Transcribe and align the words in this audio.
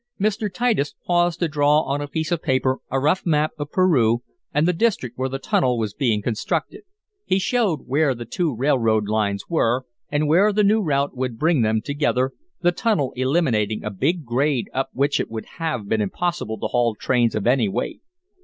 Mr. 0.19 0.51
Titus 0.51 0.95
paused 1.05 1.37
to 1.39 1.47
draw 1.47 1.81
on 1.81 2.01
a 2.01 2.07
piece 2.07 2.31
of 2.31 2.41
paper 2.41 2.79
a 2.89 2.99
rough 2.99 3.23
map 3.23 3.51
of 3.59 3.69
Peru, 3.69 4.23
and 4.51 4.67
the 4.67 4.73
district 4.73 5.15
where 5.15 5.29
the 5.29 5.37
tunnel 5.37 5.77
was 5.77 5.93
being 5.93 6.23
constructed. 6.23 6.81
He 7.23 7.37
showed 7.37 7.85
where 7.85 8.15
the 8.15 8.25
two 8.25 8.55
railroad 8.55 9.07
lines 9.07 9.43
were, 9.47 9.85
and 10.09 10.27
where 10.27 10.51
the 10.51 10.63
new 10.63 10.81
route 10.81 11.15
would 11.15 11.37
bring 11.37 11.61
them 11.61 11.81
together, 11.83 12.31
the 12.61 12.71
tunnel 12.71 13.13
eliminating 13.15 13.83
a 13.83 13.91
big 13.91 14.25
grade 14.25 14.71
up 14.73 14.89
which 14.91 15.19
it 15.19 15.29
would 15.29 15.45
have 15.59 15.87
been 15.87 16.01
impossible 16.01 16.57
to 16.61 16.65
haul 16.65 16.95
trains 16.95 17.35
of 17.35 17.45
any 17.45 17.69
weight. 17.69 18.01